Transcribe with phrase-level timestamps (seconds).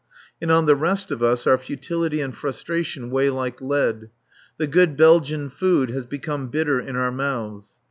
[0.41, 4.09] And on the rest of us our futility and frustration weigh like lead.
[4.57, 7.73] The good Belgian food has become bitter in our mouths.